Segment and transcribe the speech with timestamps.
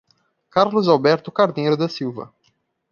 [0.49, 2.33] Carlos Alberto Carneiro da Silva